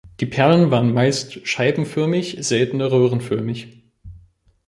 [0.19, 3.83] Die Perlen waren meist scheibenförmig, seltener röhrenförmig.